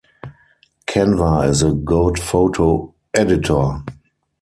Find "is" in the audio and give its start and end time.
1.47-1.61